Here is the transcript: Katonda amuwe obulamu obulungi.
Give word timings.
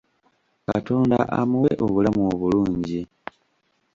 Katonda 0.67 1.17
amuwe 1.39 1.71
obulamu 1.85 2.21
obulungi. 2.31 2.99